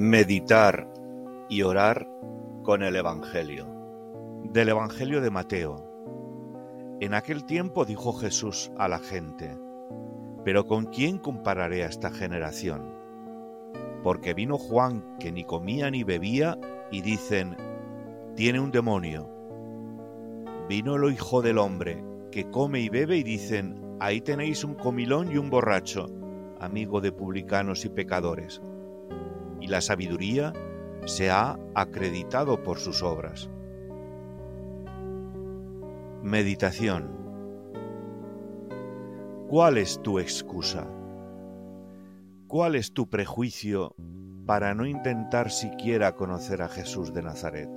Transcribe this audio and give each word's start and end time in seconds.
Meditar 0.00 0.88
y 1.48 1.62
orar 1.62 2.08
con 2.62 2.84
el 2.84 2.94
Evangelio. 2.94 3.66
Del 4.44 4.68
Evangelio 4.68 5.20
de 5.20 5.32
Mateo. 5.32 5.84
En 7.00 7.14
aquel 7.14 7.44
tiempo 7.44 7.84
dijo 7.84 8.12
Jesús 8.12 8.70
a 8.78 8.86
la 8.86 9.00
gente, 9.00 9.58
Pero 10.44 10.66
¿con 10.66 10.84
quién 10.84 11.18
compararé 11.18 11.82
a 11.82 11.88
esta 11.88 12.12
generación? 12.12 12.94
Porque 14.04 14.34
vino 14.34 14.56
Juan 14.56 15.16
que 15.18 15.32
ni 15.32 15.42
comía 15.42 15.90
ni 15.90 16.04
bebía 16.04 16.56
y 16.92 17.00
dicen, 17.00 17.56
Tiene 18.36 18.60
un 18.60 18.70
demonio. 18.70 19.28
Vino 20.68 20.94
el 20.94 21.12
Hijo 21.12 21.42
del 21.42 21.58
Hombre 21.58 22.04
que 22.30 22.48
come 22.48 22.78
y 22.78 22.88
bebe 22.88 23.16
y 23.16 23.24
dicen, 23.24 23.96
Ahí 23.98 24.20
tenéis 24.20 24.62
un 24.62 24.76
comilón 24.76 25.32
y 25.32 25.38
un 25.38 25.50
borracho, 25.50 26.06
amigo 26.60 27.00
de 27.00 27.10
publicanos 27.10 27.84
y 27.84 27.88
pecadores. 27.88 28.62
Y 29.60 29.68
la 29.68 29.80
sabiduría 29.80 30.52
se 31.06 31.30
ha 31.30 31.58
acreditado 31.74 32.62
por 32.62 32.78
sus 32.78 33.02
obras. 33.02 33.48
Meditación 36.22 37.18
¿Cuál 39.48 39.78
es 39.78 40.02
tu 40.02 40.18
excusa? 40.18 40.86
¿Cuál 42.48 42.74
es 42.74 42.92
tu 42.92 43.08
prejuicio 43.08 43.94
para 44.44 44.74
no 44.74 44.84
intentar 44.84 45.50
siquiera 45.50 46.14
conocer 46.16 46.60
a 46.60 46.68
Jesús 46.68 47.14
de 47.14 47.22
Nazaret? 47.22 47.70